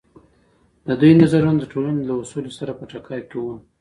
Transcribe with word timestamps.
د 0.87 0.89
دوی 1.01 1.11
نظرونه 1.21 1.53
د 1.59 1.63
ټولنې 1.73 2.01
له 2.09 2.13
اصولو 2.21 2.51
سره 2.59 2.71
په 2.79 2.83
ټکر 2.91 3.19
کې 3.29 3.37
وو. 3.43 3.55